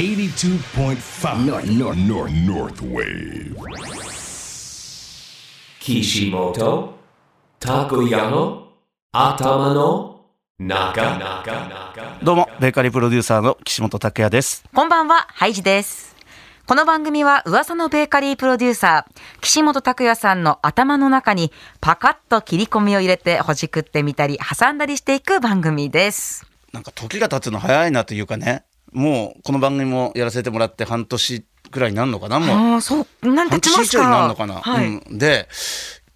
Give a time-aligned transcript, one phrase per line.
[0.00, 3.54] 82.5 North, North, North, North Wave.
[5.78, 6.94] Kishimoto
[7.60, 8.62] Takuya
[9.12, 10.24] 頭の
[10.58, 11.18] 中
[12.22, 14.64] どうも、ベーカリープロデューサーの岸本拓也です。
[14.74, 16.16] こんばんは、ハイジです。
[16.66, 26.46] この番組は噂のベーカリープロデューサー、岸本拓也さんの頭の中にパカッと切り込みを入れてほじくってみたり挟んだりしていく番組です。
[26.72, 32.56] なんか時が経つの早いなというかね、もうこの番組もやらせてもらって半年くらいになるのかな、もう。
[32.56, 34.54] ああ、そう、なんて半年以上になるのかな。
[34.54, 34.86] はい。
[34.86, 35.18] うん。
[35.18, 35.48] で、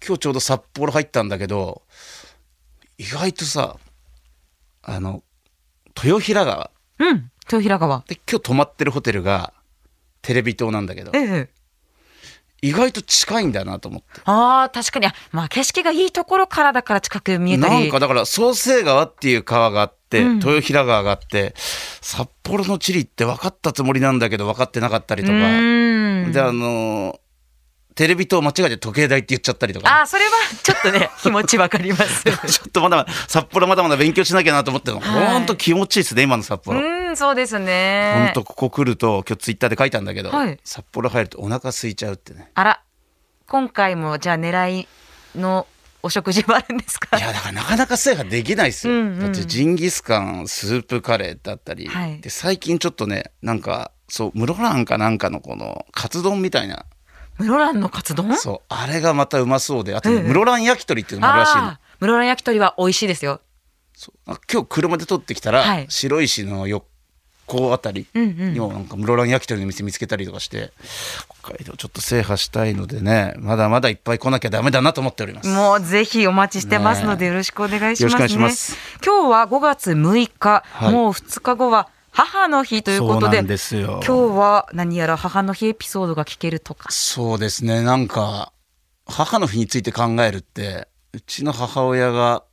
[0.05, 1.83] 今日ちょうど札幌入ったんだけど、
[2.97, 3.77] 意外とさ、
[4.83, 5.23] あの、
[6.01, 6.71] 豊平川。
[6.99, 8.03] うん、豊平川。
[8.07, 9.53] で、今日泊まってるホテルが
[10.21, 11.49] テレビ塔なんだけどえ、え。
[12.61, 14.21] 意外と近いんだなと思って。
[14.25, 17.81] ああ、確かに、あまあ景色がいいところからだから近く見えたり。
[17.81, 20.35] なんかだから創成川っていう川があって、うん。
[20.37, 21.53] 豊平川があって
[22.01, 27.19] 札幌の地理って分かったつもりなんだけど分かってなかったりとうか、であのー
[27.95, 30.01] テレビ塔間違えて時計台って言っちゃったりとあか。
[30.01, 30.31] あ、それは
[30.61, 32.25] ちょっとね、 気持ちわかります。
[32.51, 35.27] ちょっとまだまだ札幌まだまだ勉強しなきゃなと思ってるの、はい。
[35.27, 36.81] ほんと気持ちいいですね今の札う幌。
[36.81, 38.31] ーん、そうですほんね。
[38.35, 40.59] とここ来ると今日ツイッターで書いたんだけど、はい。
[40.65, 42.51] 札幌入るとお腹空いちゃうってね。
[42.53, 42.81] あら、
[43.47, 44.87] 今回もじゃあ狙い
[45.33, 45.65] の
[46.05, 47.17] お食事はあるんですか？
[47.17, 49.19] いやだからなかなか制覇できないですよ、うんうん。
[49.19, 52.21] だってジンギスカンスープカレーだったり、はい。
[52.21, 56.85] で最近ちょっとねなんかそう室蘭かなんかのこのカツ丼みたいな。
[57.39, 58.37] 室蘭のカツ丼？
[58.37, 61.73] そうあれがまたうまそうであとね、ええ室蘭焼き鳥っていうのもあるらしいの。
[61.99, 63.41] 室蘭焼き鳥は美味しいですよ。
[63.93, 64.31] そう。
[64.31, 65.85] あ今日車で撮ってきたら、はい。
[65.89, 66.67] 白石の
[67.47, 70.71] 横あたりにもなんか室蘭焼き鳥の店見つけたりとかして
[71.41, 75.49] 北海道ちょっと制覇したいのでねまだまだいっぱい来なきゃダメだなと思っております。
[75.49, 78.09] もうぜひお待ちしてますのでよろしくお願いしますね。
[78.09, 86.89] よろしくお願いします今日は5月6日、はいもう2日後は母の日ということで、今日は何やら母の日エピソードが聞けるとか。
[86.89, 88.53] そうですねなんか
[89.05, 92.43] 母の日について考えるってうちの母親が、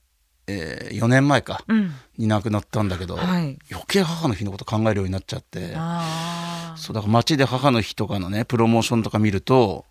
[0.52, 1.94] えー4年前か、うん。
[2.18, 5.74] に亡くなったんだけど、はい余計母の日のこと考えるようになっちゃって。
[6.76, 9.84] そうだから街で母の日とかのねプロモーションとか見ると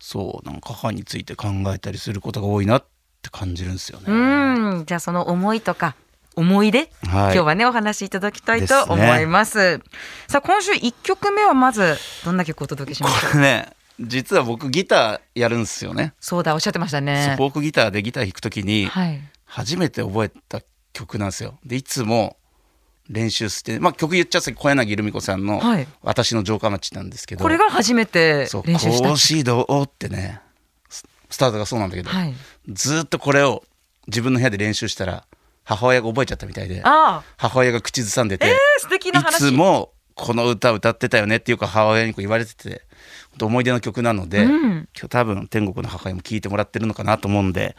[0.00, 2.84] そうなんか母について考えたりすることが多いなっ
[3.22, 4.04] て感じるんですよね。
[4.08, 4.84] うん。
[4.86, 5.94] じゃあその思いとか。
[6.36, 9.80] 思い出、はい今日はねお話しいただきたいと思います
[10.28, 13.32] さあ今週1曲目はまずどんな曲をお届けしましょう？
[13.32, 16.12] これね実は僕ギターやるんですよね。
[16.20, 20.60] そうだおっしゃってましたねフォークギターでギター弾くときにはい初めて覚えた
[20.92, 21.58] 曲なんですよ。
[21.64, 22.36] でいつも
[23.08, 27.42] 練習して、まあ、曲言っちゃった小柳ルミ子さんのはい「私の城下町」なんですけど。
[27.42, 30.40] これが初めてそう練習した格子戸ってね
[30.90, 32.34] ススタートがそうなんだけど、はい。
[32.68, 33.64] ずっとこれを
[34.06, 35.24] 自分の部屋で練習したら
[35.64, 39.36] 母親が覚えちゃったみたいで母親が口ずさんでて、えー、い話。
[39.36, 42.82] つもこの歌歌ってたよねっていうか母親にこう言われてて
[43.40, 44.88] 思い出の曲なので、うん。
[44.98, 47.76] 今日多分天国の母親も聴いてもらってるのかなと思うんで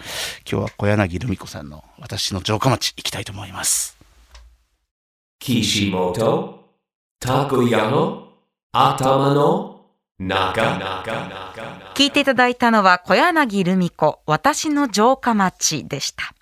[0.49, 3.97] 今日は小柳ルミ子さんの「私の城下町」行きたいと思います。
[5.41, 6.59] Kishimoto
[7.21, 8.29] Takuya
[8.71, 9.81] 頭の
[10.19, 10.61] 中
[11.95, 16.33] 聞いていただいたのは小柳ルミ子私の城下町でした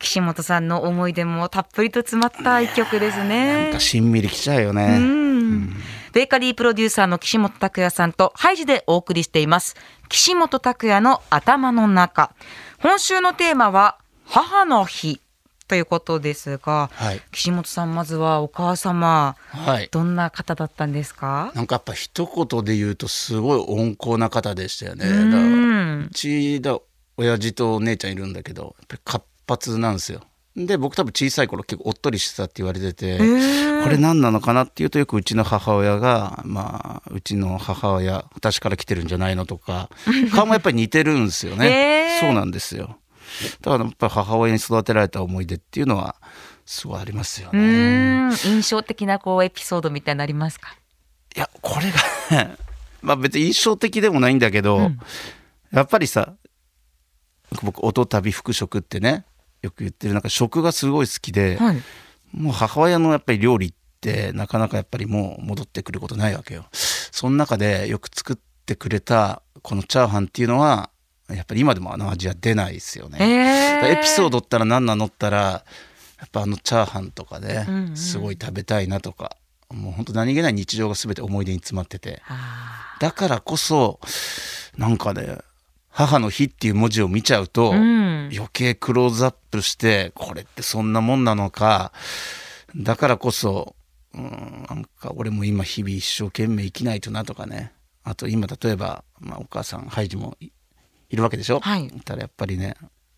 [0.00, 4.98] 岸本さんの思い出もたっぷりと詰まった一曲ですなんねかしんみりきちゃうようね。
[4.98, 5.70] ん。
[6.12, 9.74] ベーカリープロデューサーの岸本拓也さんとハイジでお送りしています。
[10.08, 12.34] 岸本拓也の頭の中。
[12.82, 15.20] 今週のテーマは母の日
[15.68, 19.88] ということですがはい、岸本さんまずはお母様はい。
[19.90, 21.52] どんな方だったんですか？
[21.54, 25.06] なんかやっぱ一言で言うとすごい温厚な方でしたよね。
[25.06, 26.08] うん。
[26.10, 26.78] うちだ
[27.16, 30.20] 親父とお姉ちゃんいるんだけどやっぱ発なんですよ。
[30.56, 39.90] で僕多分小さい頃結構おっとりしてたって言われてて、ーこれ何なのかなっていうとよくうちの母親がまあうちの母親私から来てるんじゃないのとか
[40.32, 41.66] 顔もやっぱり似てるんですよね。
[41.66, 42.98] へーそうなんですよ。
[43.60, 46.16] だからやっぱり母親に育てられた思い出っていうのは
[46.64, 48.30] すごいありますようね。
[48.44, 50.74] 印象的なこうエピソードみたいなのありますか？
[51.36, 52.56] いやこれがね
[53.02, 54.98] まあ別に印象的でもないんだけど、うん
[55.72, 56.32] やっぱりさ
[57.62, 59.26] 僕音旅服食ってね
[59.66, 61.82] よく言ってるなんか食がすごい好きで、はい。
[62.32, 66.66] もう母親のやっぱり料理ってなかなかやっぱりもう戻ってくることないわけよ。
[66.72, 70.90] その中でよく作ってくれたこのチャーハンっていうのは
[71.28, 73.18] やっぱり今でもあの味は出ないですよね。
[73.20, 73.98] えー。
[73.98, 75.64] エピソードったら何なのったら
[76.18, 77.96] やっぱあのチャーハンとかでうんうん。
[77.96, 79.36] すごい食べたいなとか、
[79.72, 82.22] もう本当何気ない日常が全て思い出に詰まってて。
[82.28, 84.00] あだからこそ
[84.76, 85.38] なんかね
[85.96, 91.90] 母の日っていう文字を見ちゃうと、余計クローズアップしてこれってそんなもんなのか。
[92.76, 93.74] だからこそ
[94.12, 97.72] うん、なんか俺も今日々一生懸命生きないとなとかね。
[98.04, 100.50] あと今例えば、まあ、お母さんハイジもい
[101.08, 101.88] いるわけでしょ、はい。
[102.04, 102.74] たらやっぱりね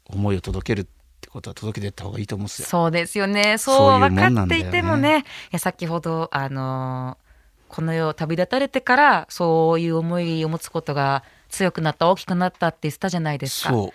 [0.07, 0.87] 思いを届けるっ
[1.21, 2.69] てことは届けていった方がいいと思うんですよ。
[2.69, 3.59] そうですよね。
[3.59, 7.29] そう分かっていてもね、いや先ほどあのー
[7.69, 13.71] この世を旅立たれてからそういう思いを持つことが強くなった大きくなったって言ってたじゃないですか。
[13.71, 13.91] そう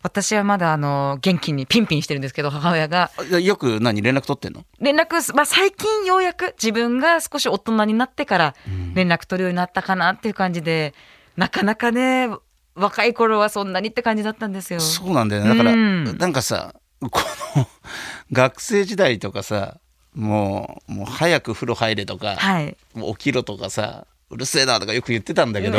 [0.00, 3.10] 私はまだあのー元気にピンピンしてるんですけど母親が
[3.40, 4.64] よく何連絡取ってんの？
[4.80, 8.54] 連絡す、まあ、最近ようやく自分が少し大人になってから
[8.94, 10.94] 連絡取るようになったかなっていう感じで、
[11.36, 12.28] なかなかね
[12.76, 14.78] 若い頃はそんなにって感じだったんですよ。
[14.78, 17.20] そうなんだよねだから、うんなんかさこ
[17.56, 17.66] の
[18.30, 19.78] 学生時代とかさ
[20.14, 22.76] もうもう早く風呂入れとか、はい。
[22.94, 25.78] もう起きろとかさうるせえなとかよく言ってたんだけど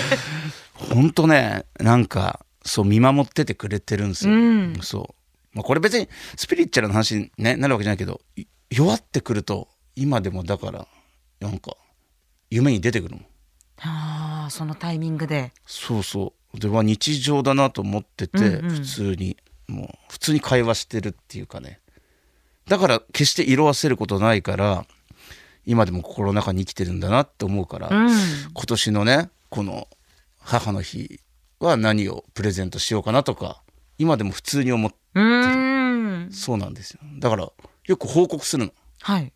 [0.90, 4.78] ほんとねなんかそう見守っててくれてるんですよ、うん。
[4.82, 5.14] そ
[5.54, 10.86] う、まあ、これ別にスピリチュアルな話に、ね、なるわけじゃないけどい弱ってくると今でもだから
[11.40, 11.76] なんか
[12.50, 13.26] 夢に出てくるもん。
[13.82, 15.52] ああそのタイミングで。
[15.64, 16.58] そうそう。
[16.58, 18.70] では日常だなと思ってて、うんうん。
[18.70, 19.36] 普通に
[19.68, 21.80] もう普通に会話してるっていうかね。
[22.68, 24.84] だから決して色あせることないから
[25.64, 28.10] 今でも心の中に生きてるんだなって思うから、うん。
[28.10, 29.88] 今年のねこの
[30.40, 31.20] 母の日
[31.60, 33.62] は何をプレゼントしようかなとか
[33.98, 36.32] 今でも普通に思ってうーん。
[36.32, 37.48] そうなんですよだから
[37.86, 38.72] よく報告するの
[39.02, 39.32] はい。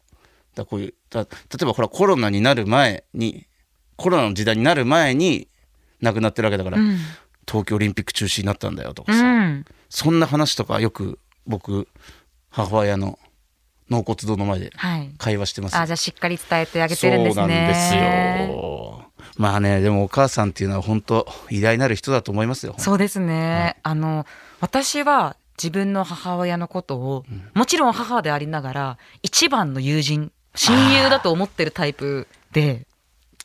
[0.56, 1.28] らこういうだ例
[1.62, 3.46] えばほらコロナになる前に
[3.96, 5.48] コロナの時代になる前に
[6.00, 6.98] 亡くなってるわけだから、うん。
[7.46, 9.64] 東京オリンピック中止になったんだよとかうさ、ん。
[9.90, 11.88] そんな話とかよく僕
[12.50, 13.18] 母親の
[13.90, 15.10] 納骨堂の前ではい。
[15.18, 17.42] 会話してますよあじゃあしっかり伝えてあげてるんですね。
[17.42, 19.03] そうなんですよ
[19.37, 22.75] まあねでもお母さんっていうのは本当偉大なる人だと思いますよ。
[22.79, 23.76] そうですね。
[23.82, 24.26] あの
[24.61, 27.25] 私は自分の母親のことを、
[27.55, 32.87] もちろん母でありながら一番の友人親友だと思ってるタイプで。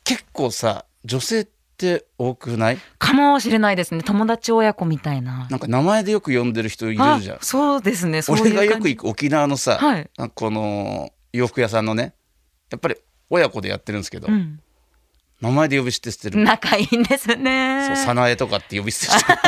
[0.02, 2.78] 結構さ女性って多くない？
[2.98, 4.02] かもしれないですね。
[4.02, 5.46] 友達親子みたいな。
[5.50, 7.38] なんか名前でよく呼んでる人いるあじゃん。
[7.40, 8.22] そうですね。
[8.28, 10.10] 俺がよく行く沖縄のさ、はい。
[10.34, 12.14] この洋服屋さんのね
[12.70, 12.96] やっぱり
[13.28, 14.60] 親子でやってるんですけど、うん、
[15.40, 16.42] 名前で呼び捨てしてる。
[16.42, 17.86] 仲いいんですね。
[17.86, 19.38] そう早苗とかって呼び捨てしてる。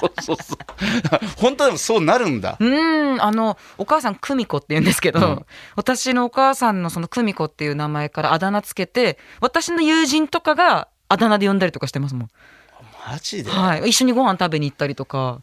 [0.00, 0.58] そうそうそう。
[1.38, 2.56] 本当でもそうなるんだ。
[2.58, 5.46] うん、あのお母さん久美子って言うんですけど、うん。
[5.76, 12.28] 私のお母さんのその久美子っていう名前からあだ名つけて私の友人とかがあだ名で呼んだりとかしてますもん。
[13.06, 15.42] マジで、はい、一緒にご飯食べに行ったりとか。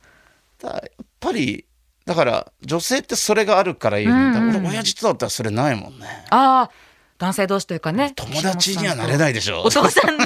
[0.62, 1.65] だやっぱり
[2.06, 4.50] だから女性ってそれがあるからいいよね、うん。
[4.50, 6.25] うん俺親父とだったらそれないもんね。
[6.30, 6.71] ああ、
[7.19, 8.13] 男性同士というかね。
[8.16, 10.25] 友達にはなれないでしょお父さんの。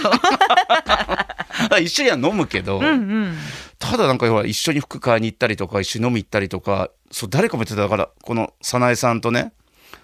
[1.82, 3.38] 一緒には飲むけど、うんうん。
[3.80, 9.54] ただなんか一緒に服買いに行ったりとか一緒に飲み行ったりとかそう誰かも言ってただからこの早苗さんとね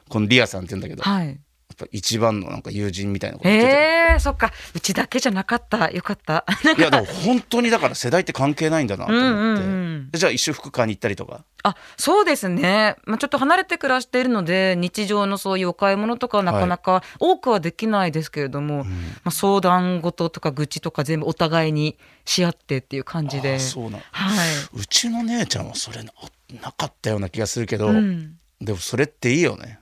[0.09, 1.39] このリアさんって言うんだけど、はい。
[1.79, 4.51] ぱ一番のなんか友人みたいなこと言ってて、ええそっか。
[4.75, 5.89] うちだけじゃなかった。
[5.91, 6.45] よかった。
[6.77, 10.09] いやでも本当にだから世代って関係ないんだなとうん思って、うんうん。
[10.11, 11.43] でじゃあ一緒に服買いに行ったりとか？
[11.63, 12.95] あ、そうですね。
[13.05, 18.91] まあ、ちょっと離れて暮らしているので、日常のそういうお買い物とかはなかなか多くはできないですけれども、ま
[19.25, 23.55] あ、相談事とか愚痴とか全部お互いにし合ってっていう感じで。
[23.55, 24.33] あそうなのは
[24.73, 26.13] うちの姉ちゃんはそれな
[26.61, 27.79] なかったような気がするけい。
[27.79, 28.37] ど、うん。
[28.61, 29.79] でもそれっていいよね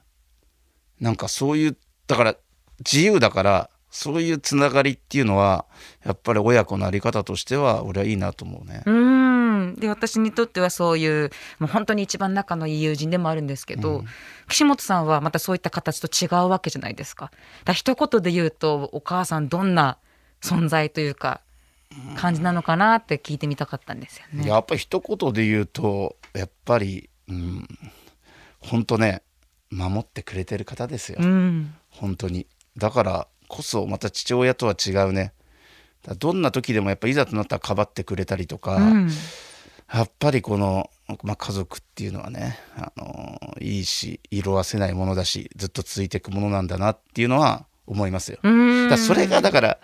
[0.99, 1.77] なんかそういう
[2.07, 2.35] だから
[2.79, 5.65] 自由だからそういうつながりっていうのは
[6.05, 8.83] やっぱり親子のあり方としては俺はいいなと思うね。
[8.85, 14.03] うんで私にとってはそういうもう本当に一番仲のいい友人でもあるんですけど、
[14.47, 17.31] 岸本さんはまたそういった形と違うわけじゃないですか。
[17.65, 19.97] だ一言で言うとお母さんどんな
[20.41, 21.41] 存在というか
[22.17, 24.47] 感じなのかなって聞いてみたかったんですよね。
[24.47, 27.67] やっぱり一言で言うとやっぱりうん
[28.59, 29.23] 本当ね
[29.71, 32.47] 守ってくれてる方ですよ、うん、本当に。
[32.77, 35.33] だからこそまた父親とは違うね。
[36.19, 39.09] どんな時でもやっぱいざとなったらかばってくれたりとか、うん、
[39.93, 40.89] やっぱりこの、
[41.23, 48.39] まあ、家族っていうのはね、あのいいし色あせないものだしずっと続いていくものなんだなっていうのは思いますよ。
[48.43, 48.89] うん。
[48.89, 49.79] だからそれがだから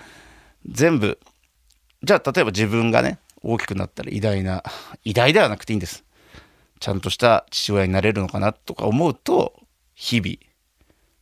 [0.65, 1.19] 全部
[2.03, 4.63] じゃあ例えば自分がね大きくなったら偉大な
[5.03, 6.05] 偉大ではなくていいんです。
[6.79, 9.53] ちゃんとした父親になれるのかなとか思うと
[9.95, 10.52] 日々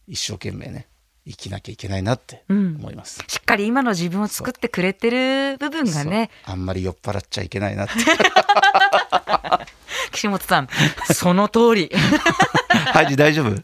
[0.08, 0.88] 一生懸命ね
[1.28, 2.76] 生きなきゃいけないなってうん。
[2.80, 6.30] 思います、しっかり今の自分を作ってくれてる部分がね。
[6.46, 7.94] あんまり酔っ払っちゃいけないなって。
[10.12, 10.68] 岸本さん
[11.14, 11.92] その通り。
[12.94, 13.56] ハイジ大丈夫？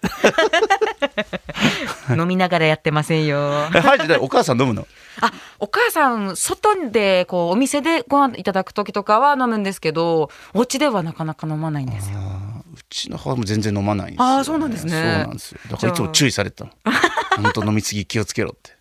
[2.16, 3.66] 飲みながらやってませんよ。
[3.76, 4.88] えハイジだお母さん飲むの？
[5.20, 12.20] あお母さん外でこうお店でご飯いただく時とかは飲むんですけどお家ではなかなか飲まないんですよ。
[12.90, 14.92] ちの母も全然飲まないんですよ、あーそうなんですね。
[14.92, 15.60] そうなんですよ。
[15.70, 16.72] だからいつも注意されてたの。
[17.42, 18.76] 本当飲みすぎ気をつけろって。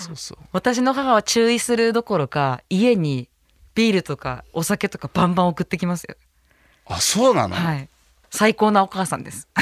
[0.00, 0.38] そうそう。
[0.52, 3.28] 私の母は注意するどころか家に
[3.74, 6.16] ビールとかお酒とかバンバン送ってきますよ。
[6.86, 7.88] あそうなの、はい。
[8.30, 9.48] 最高なお母さんです。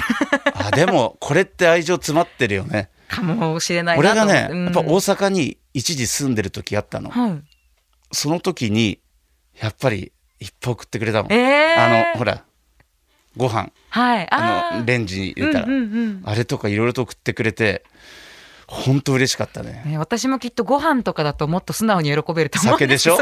[0.54, 2.90] あでもこれって愛情詰まってるよね。
[3.08, 7.42] かもしれないな俺がと思ってねやっぱ大阪に一時住んでる時あったの、うんはい。
[8.12, 9.00] その時に
[9.60, 12.44] やっぱりいっぱい送ってくれたもん、えー、あのほら
[13.36, 13.70] ご飯。
[13.90, 14.26] はい。
[14.32, 16.22] ああのレンジに入れたら、うんうんうん。
[16.24, 17.84] あれとかいろいろと送ってくれて
[18.66, 19.82] 本当嬉しかったね。
[19.86, 22.78] ね、私もきっとご飯とかだともっと素直に喜べると思うんです。
[22.78, 23.18] 酒でしょ？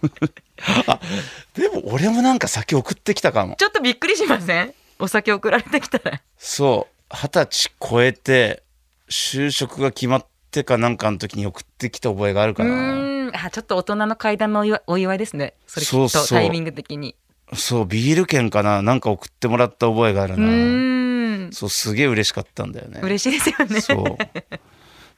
[1.54, 3.56] でも俺もなんか酒送ってきたかも。
[3.56, 4.74] ちょっとびっくりしません？
[4.98, 6.20] お酒送られてきたら。
[6.38, 6.94] そう。
[7.14, 8.62] 二十歳超えて
[9.10, 15.54] 就職が決まってかなんかの時に送ってきた覚えがあるうかなあちょっと大人の階段のお祝いですね。
[15.66, 17.16] それきっとタイミング的に
[17.54, 18.82] そうビール券かな？
[18.82, 23.00] なんか送ってもらった覚えがあるうなそうすげえ嬉しかったんだよね。
[23.02, 23.80] 嬉しいですよね。
[23.80, 24.04] そう。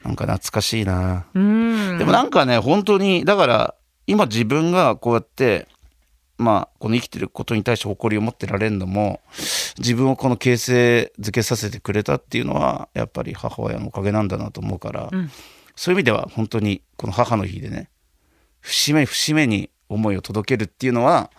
[0.05, 1.27] なんか懐かしいな。
[1.35, 3.75] でもなんかね本当にだから
[4.07, 5.69] 今自分がこうやって
[6.39, 9.21] まあこの生きてることに対して誇りを持ってられるのも
[9.79, 15.31] 自分をこの形成づけさせてくれたっていうのはやっぱり母親のおかげなんだなと思うから、うん。
[15.77, 17.89] そういう意味では本当にこの母の日でね
[18.61, 21.31] 節目節目に思いを届けるっていうのは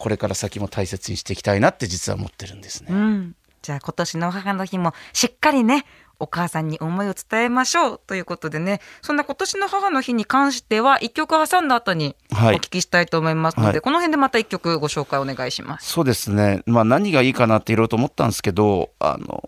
[0.00, 2.88] これから先も大切にしていきたいなって実は思ってるんですね。
[2.90, 5.84] うん、じゃあ今年の母の日もしっかりね
[6.18, 8.80] お母さんに思いを伝えましょうということでね。
[9.02, 12.56] そんな今年の母の日に関しては一曲挟んだ後におはい。
[12.56, 13.80] 聞きしたいと思いますので、はい。
[13.82, 15.92] この辺でまた一曲ご紹介お願いします。
[15.92, 19.44] そうですね、まあ、何がいいかなっていろいろと思ったんですけどあの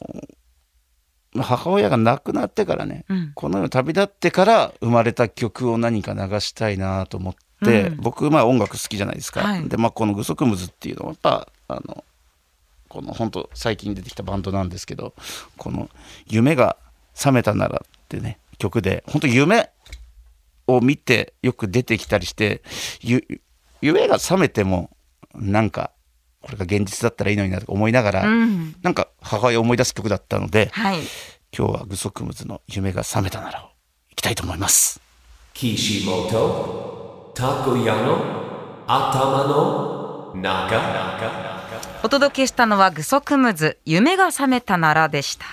[1.43, 3.33] 母親が亡くなってからね、うん。
[3.35, 7.52] この世を旅立ってから生まれた曲を何か流したいなと思って、うん
[7.99, 9.69] 僕まあ音楽好きじゃないですか、はい。
[9.69, 12.05] でまあこの「グソクムズ」っていうのはやっぱあの
[12.89, 15.15] この本当最近出てきたバンドなんですけど
[15.57, 15.89] この
[16.27, 16.77] 「夢が
[17.15, 19.71] 覚めたなら」ってね曲で本当夢
[20.67, 22.63] を見てよく出てきたりして
[23.01, 23.25] ゆ
[23.81, 24.91] 夢が覚めても
[25.35, 25.91] なんか
[26.43, 30.99] これが現実だったらいいのになとか思いながら、うん、なんか母親を思い出す曲だったのではい。
[31.57, 33.69] 今日はグソクムズの夢が覚めたならを
[34.11, 35.03] いきたいと思います。
[37.35, 40.33] Kishimoto Takoyano Atama no?
[40.35, 41.03] Naka
[42.05, 45.47] お届けしたのはグソクムズ夢が覚めたならでした。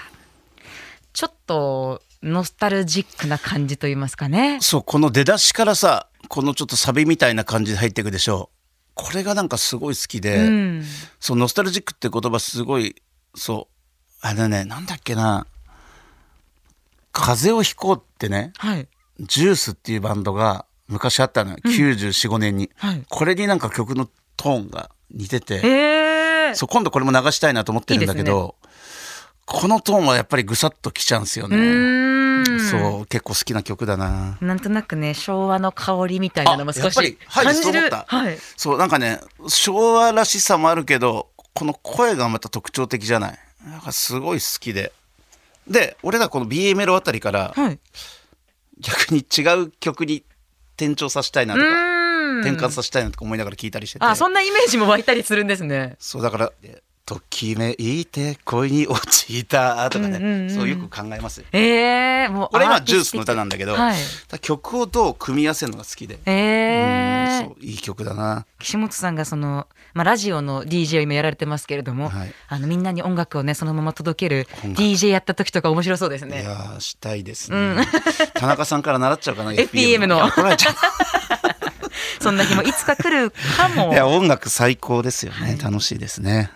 [1.13, 4.57] ちょっとノスタルジックな感じと言いますかね。
[4.61, 8.95] そうこの出だしからさこのちょっとサビみたいな感じで入っていくでしょう。
[8.95, 10.83] これがなんかすごい好きで、うん、
[11.19, 12.95] そうノスタルジックって言葉すごい
[13.35, 15.45] そうあのねなんだっけな
[17.13, 18.87] 「風邪をひこう」ってねはい。
[19.19, 23.03] ジュースっていうバンドが昔あったのよ、945年に、はい。
[23.07, 28.55] これになんか曲のトーンが似てて、えー、そう今度これも流したいなと思ってるんだけど
[29.45, 34.37] このトーンはやっぱりぐさっときちゃうんですようね、そう結構好きな曲だな。
[34.41, 37.63] なんとなくね昭和の香りみたいなのも少しはい感じる。
[37.63, 38.05] そう思った。
[38.07, 38.37] はい。
[38.55, 43.39] そうなんかね昭和らしさもあるけどこの声がまた特徴的じゃない。
[43.65, 44.91] なんかすごい好きで。
[45.67, 47.79] で俺らこの B メロあたりからはい。
[48.79, 50.23] 逆に違う曲に
[50.79, 51.65] 転調させたいなとか
[52.39, 54.05] 転換させたいなとか思いながら聞いたりしてて。
[54.05, 55.95] あそんなイメージも湧いたりするんですね。
[55.99, 60.49] そうだからで「ときめいて恋に落ちた」とかね、うんうんうん。
[60.51, 61.45] そうよく考えますよ。
[61.51, 63.97] えー、もうこれ今ジュースの歌なんだけど、はい。
[64.27, 67.43] だ曲をどう組み合わせるのが好きで、えー。
[67.43, 68.45] うんそういい曲だな。
[68.59, 72.33] 岸本さんがその、まあ、ラジオの DJ を今やられてますけれども、はい。
[72.47, 76.43] あのみんなに音楽をねそのまま届ける DJ やった時とか面白そうですいね。
[76.43, 77.87] やーしたいですね、
[78.35, 80.75] 田中さんから習っちゃうかな FPM のいや怒られちゃう。
[82.21, 83.91] そんな日もいつか来るかも。
[83.93, 83.95] い。
[83.95, 86.51] や音楽最高ですよね、楽しいですね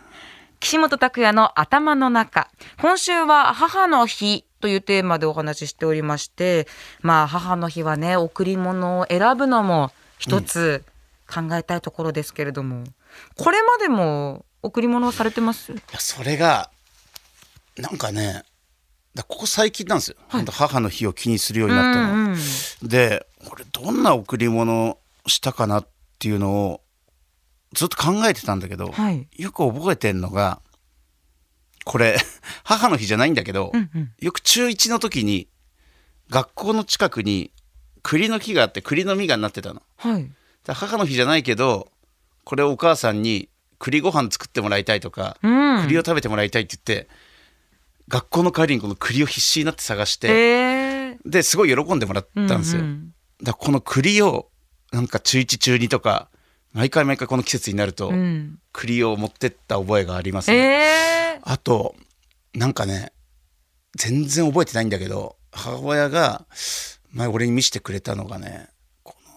[0.63, 2.49] 岸本拓也の頭の中。
[2.81, 6.67] 今週は母の日というテーマでお話ししておりまして
[7.01, 10.85] まあ母の日はね贈り物を選ぶのも一つ
[11.29, 12.85] 考えたいところですけれども、
[13.35, 15.73] これまでも贈り物をされてます？
[15.73, 16.69] いやそれが
[17.77, 18.43] なんかね
[19.13, 22.35] だここ最近なんですよ、ほんと母の日を気にするようになったの、うんう
[22.85, 22.87] ん。
[22.87, 25.87] で俺どんな贈り物をしたかなっ
[26.19, 26.81] ていうのを
[27.73, 29.27] ずっと考えてたんだけど、はい。
[29.37, 30.61] よく覚えてんのが
[31.83, 32.17] これ
[32.63, 34.11] 母の日じゃないんだけど、うんうん。
[34.19, 35.47] よく中1の時に
[36.29, 37.51] 学校の近くに
[38.01, 39.81] 栗の木があって栗の実がなってたの。
[39.97, 40.29] はい。
[40.65, 41.91] で母の日じゃないけど
[42.43, 43.49] これをお母さんに
[43.79, 45.81] 栗ご飯作ってもらいたいとか、うん。
[45.83, 47.09] 栗を食べてもらいたいって言って
[48.07, 51.17] 学校の帰りにこの栗を必死になって探して、えー。
[51.25, 52.81] ですごい喜んでもらったんですよ。
[52.81, 53.13] うんうん。
[53.41, 54.49] だからこの栗を
[54.91, 56.29] なんか中1中2とか
[56.73, 58.59] 毎回毎回この季節になるとうん。
[58.71, 60.59] 栗を持ってった覚えがありますね、え
[61.37, 61.95] えあと
[62.53, 63.11] なんかね
[63.97, 66.45] 全然覚えてないんだけど母親が
[67.11, 68.69] 前俺に見せてくれたのがね
[69.03, 69.31] この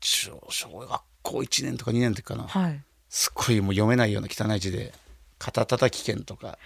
[0.00, 2.80] 小小学校1年とか2年の時かなはい。
[3.08, 4.94] すっごいもう読めないような汚い字で
[5.38, 6.58] 肩たたき券とか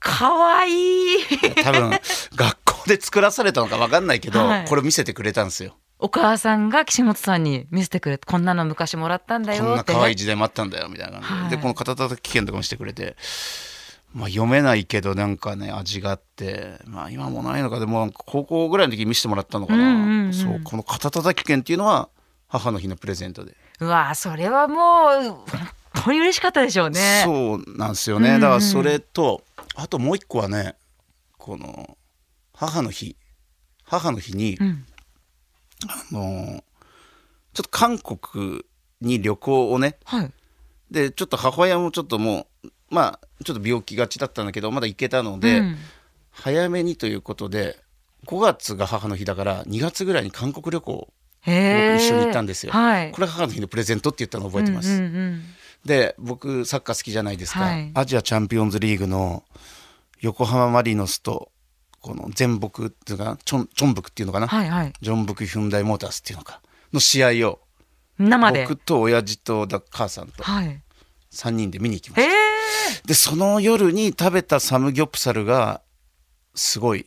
[0.00, 1.18] かわいい。
[1.62, 1.90] 多分
[2.34, 9.84] 学校で作らされたのか分かんないけど、はいこれ見せてくれたんですよお母さんが岸本さんに見せてくれて、こんなの昔もらったんだよこんな。
[9.84, 11.50] 可愛い字で待ったんだよみたいな感じで,、はい。
[11.50, 13.16] でこの肩たたき券とか見せてくれて、
[14.12, 22.08] まあ、読めないけどなんかね味があって、まあ、今もないのかでも高校ぐらいの時に見せてもらったのかな、うんうんうんそうこの肩たたき券っていうのは
[22.48, 25.46] 母の日のプレゼントで、うわそれはもう、本
[26.04, 27.22] 当に嬉しかったでしょうね。
[27.24, 28.40] そうなんですよね、うんうん。
[28.40, 29.42] だからそれと
[29.74, 30.74] あともう一個はね
[31.38, 31.96] この
[32.52, 33.16] 母の日。
[33.84, 34.86] 母の日に、うん。
[35.88, 36.64] あの
[37.54, 38.64] ちょっと韓国
[39.00, 39.96] に旅行をね。
[40.04, 40.32] はい。
[40.90, 45.76] でちょっと母親もちょっともうまあちょっと病気がちだったんだけどまだ行けたので、うん。
[46.30, 47.78] 早めにということで
[48.26, 51.12] 5月が母の日だから2月ぐらいに韓国旅行。
[51.44, 52.72] 僕一緒に行ったんですよ。
[52.72, 53.10] はい。
[53.10, 55.42] これが母の日のプレゼントって言ったのを覚えてます、うんうんうん。
[55.84, 57.90] で僕サッカー好きじゃないですか、はい。
[57.94, 59.42] アジアチャンピオンズリーグの
[60.20, 61.50] 横浜マリノスと
[62.02, 64.92] この全北っていうのかなチョンチョンブクっていうのかな、はいはい。
[65.00, 66.60] ジョンブクヒュンダイモータースっていうのか
[66.92, 67.60] の試合を
[68.18, 68.62] 生で？
[68.62, 70.82] 僕と親父とだ母さんとはい。
[71.32, 73.02] 3人で見に行きまへしたえ。
[73.06, 75.80] でその夜に食べたサムギョプサルが
[76.54, 77.06] すごい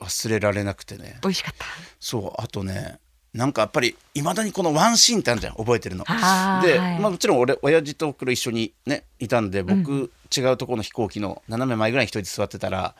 [0.00, 1.64] 忘れられなくてね美味しかった。
[2.00, 2.98] そうあとね
[3.32, 6.04] なんかやっぱりいまだにこのワンシーンってあるじゃん覚えてるの。
[6.04, 12.94] で、はいまあ、もちろん俺親父とおふくろ一緒にねいたんで僕、違うところの飛行機の斜め前ぐらいに一人で座ってたら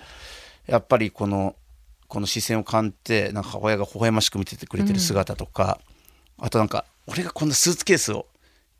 [0.66, 1.56] やっぱりこの
[2.08, 5.80] この視線を感じてなんか母親が微笑ましく見ててくれてる姿とか、
[6.38, 8.26] あとなんか俺がこんなスーツケースを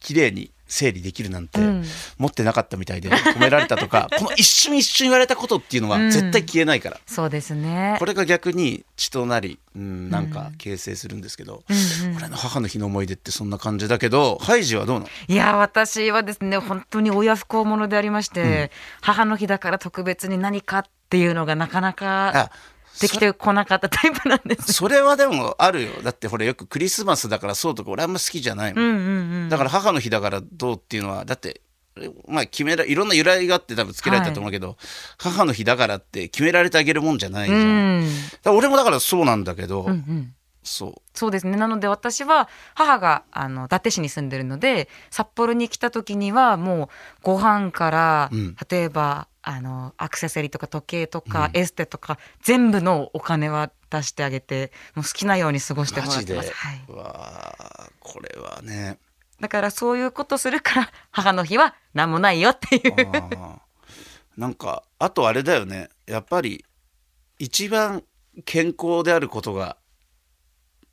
[0.01, 1.85] 綺麗に整理できるなんてうん。
[2.17, 7.97] 持ってなかったみたいで褒められたとか この一瞬一瞬言われたことっていうのは絶対消えないから、そうですね。
[7.99, 11.73] これが逆に血となり、うん、なんか形成するんですけど、う
[12.07, 12.17] んうん。
[12.17, 15.09] 俺の母の日の思い出ってそんな感じだけどハイジはどうなの？
[15.29, 18.71] いや私はですね本当に親不孝者でありまして、
[19.03, 22.51] 母の日だから特別に何かっていうのがなかなか
[22.97, 24.73] あできてこなかったタイプなんです。
[24.73, 29.49] それはでもあるよだってほらよくクリスマスだからそうとか俺あんま好きじゃないもん、うんうんうん。
[29.49, 31.61] だから母の日だからどうっていうのはだって
[32.27, 34.77] まあ決めらいろんな由来があって多分つけられたと思うけど、
[35.19, 37.65] 母の日だからって決められてあげるもんじゃないじゃん、う
[38.01, 38.09] ん
[38.57, 40.35] 俺もだからそうなんだけど、うんうん。
[40.63, 40.95] そう。
[41.15, 41.57] そうですね。
[41.57, 46.89] なので私は母があの伊達市に住んでるので札幌に来た時にはもう
[47.23, 48.57] ご飯から、うん。
[48.71, 56.53] 例えばあのアクセサリーとか時計とか、エステとか全部のお金は出してあげてもう好きなように過ごしてもらってます。
[56.53, 58.99] はい、うわあこれはね。
[59.41, 62.95] だからそういうことするから母の日は何もないよっていう。
[64.37, 65.89] なんかあとあれだよね。
[66.07, 66.65] やっぱり
[67.39, 68.05] 一番
[68.45, 69.77] 健康であることが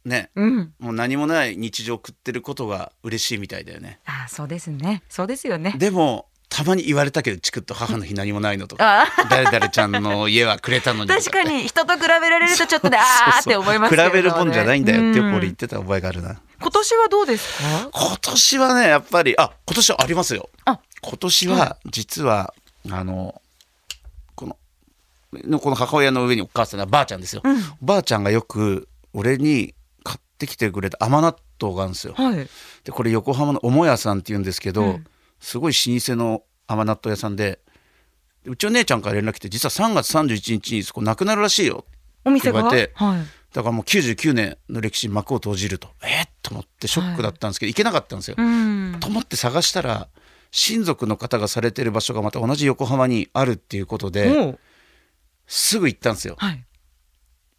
[0.05, 0.29] ね。
[0.35, 3.99] うん、もう何もない日常を送ってることが嬉しいみたいだよね。
[4.05, 5.03] あそうですね。
[5.09, 5.75] そうですよね。
[5.77, 16.41] でもたまに言われたけどチクッと母の日何もないのとかあ誰々ちゃんの家はくれたのにと確かに人と比べられるとちょっとね あーって思いますけど、ね、比べるもんじゃないんだよってよく俺言うんってた覚えがあるな。
[16.59, 17.89] 今年はどうですか？
[17.93, 20.49] 今年はねやっぱりあ今年はありますよ。
[20.65, 20.79] あ。
[21.01, 22.53] 今年は実は、
[22.89, 23.41] あの
[24.35, 24.57] この
[25.31, 27.43] のこの母親の上にお母さんがばあちゃんですよ、
[27.81, 29.75] おばあちゃんがよく俺に買
[30.39, 32.13] ってきてくれた甘納豆があるんですよ。
[32.15, 32.47] はい。
[32.85, 35.05] でこれ横浜の母屋さんっていうんですけど、うん。
[35.39, 37.59] すごい老舗の甘納豆屋さんで
[38.45, 41.85] うちの姉ちゃんから連絡来て実は3月31日にそこなくなるらしいよ
[42.23, 42.61] お店が？
[42.61, 43.19] 言われてはい。
[43.53, 45.89] だからもう99年の歴史に幕を閉じると。
[46.03, 48.97] えっと思ってショックだったんですけど、行けなかったんですよ、うん。
[48.99, 50.07] と思って探したら
[50.51, 54.57] 親族の方がされてる場所がまた同じ横浜にあるっていうことで
[55.47, 56.35] すぐ行ったんですよ。
[56.37, 56.63] はい。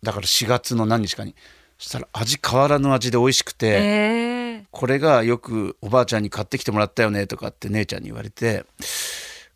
[0.03, 1.35] だから4月の何日かに。
[1.35, 1.37] そ
[1.81, 4.67] したら味変わらぬ味で美味しくて、えー。
[4.71, 8.65] これがよくおばあちゃんに買ってきてもらったよねとかって姉ちゃんに言われて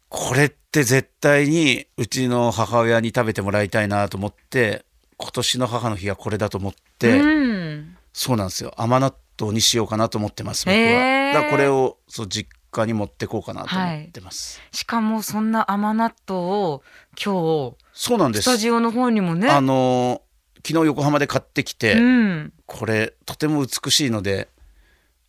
[0.09, 4.85] これって絶対にうちの母親に食べてもらいたいなと思って
[5.17, 7.97] 今年の母の日はこれだと思って、うん。
[8.13, 8.75] そうなんですよ。
[8.77, 11.35] 甘納豆にしようかなと思ってます僕は、へー。
[11.35, 16.83] だからこれをそう実家に持ってこうかなと思ってます、しかもそんな甘納豆を
[17.13, 18.43] 今日そうなんです。
[18.43, 19.49] スタジオの方にもね。
[19.49, 20.34] あのー
[20.67, 22.53] 昨日横浜で買ってきて、うん。
[22.67, 24.49] これとても美しいので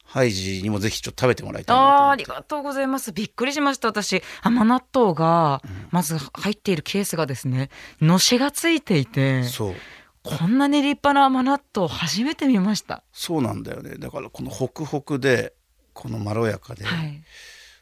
[0.04, 3.12] ハイジにもぜひちょっと食べてもらいたいあありがとうございます。
[3.12, 4.24] びっくりしました私。
[4.42, 7.70] 甘納豆がまず入っているケースがですね
[8.00, 9.76] のしがついていてそう。
[10.24, 13.04] こんなに立派な甘納豆初めて見ました。
[13.12, 13.98] そうなんだよね。
[13.98, 15.54] だからこのホクホクで
[15.94, 17.22] このまろやかで、はい。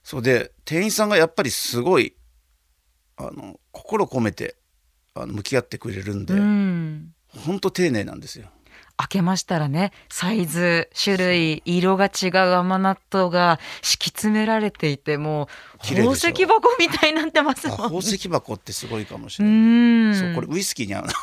[0.03, 2.15] そうで店員さんがやっぱりすごい
[3.15, 4.55] あの心込めて
[5.13, 7.12] あの向き合ってくれるんで、うん。
[7.37, 8.47] ほんと丁寧なんですよ。
[8.95, 19.57] 開けましたらねサイズ種類色が違う甘納豆が敷き詰められていてもう宝石箱みたいになってますあもん宝石箱ってすごいかもしうれない。
[20.11, 20.15] ん。
[20.15, 21.13] そうこれウイスキーに合うな。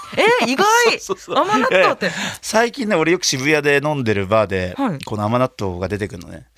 [0.42, 0.66] え意外。
[1.32, 2.10] 甘納豆って。
[2.42, 4.98] 最近ね俺よく渋谷で飲んでるバーで、はい。
[5.04, 6.48] この甘納豆が出てくるのね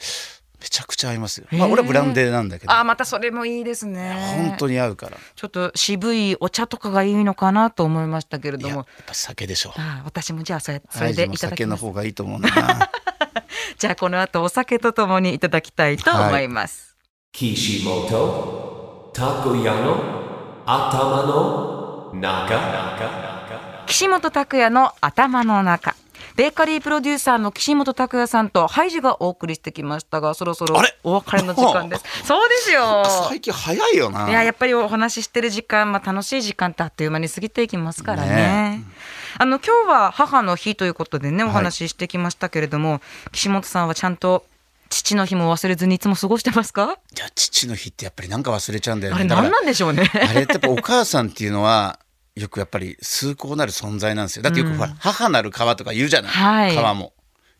[0.62, 1.46] めちゃくちゃ合いますよ。
[1.51, 2.72] まあ俺はブランデーなんだけど。
[2.72, 4.14] あまたそれもいいですね。
[4.37, 5.18] 本当に合うから。
[5.35, 9.75] ちょっと渋いお茶とかがいいのかなと思いましたけれいややっどもぱ酒でしょ。
[9.77, 11.40] あ私もじゃあそれそれでいただきます。
[11.48, 12.48] 酒の方がいいと思うな。
[13.79, 16.96] じゃあこの後お酒とともにいただきたいと思います、
[17.33, 23.33] Kishimoto Takoyano Atama no Naka
[23.87, 25.94] 岸本拓也の頭の中
[26.37, 30.97] ベーカリープロデューサーの岸本拓也さんとハイジがお送りしてきましたがそろそろあれ？
[31.05, 32.05] お別れの時間です。
[32.25, 33.05] そうですよ。
[33.29, 34.29] 最近早いよな。
[34.29, 38.29] いややっぱりお話ししてる時間、まあ、楽しい時間ってあっという間に過ぎていきますからね。
[38.29, 38.85] ね
[39.38, 41.57] あの今日は母の日ということでねおはい。
[41.57, 43.01] 話ししてきましたけれども、
[43.33, 44.45] 岸本さんはちゃんと
[44.88, 46.99] 父の日も忘れずにいつも過ごしてますか？
[47.16, 49.31] いや父の日ってやっぱりなんか忘れちゃうんだよあれね。
[49.31, 50.11] だから何なんでしょうね。
[50.14, 51.99] あれってやっぱお母さんっていうのは
[52.35, 54.42] よくやっぱり崇高なる存在なんですよ。
[54.42, 56.31] だってよくほら、母なる川とか言うじゃない。
[56.31, 57.12] はい川も。